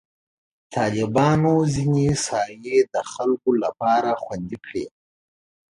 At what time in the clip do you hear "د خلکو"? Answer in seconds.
2.93-3.49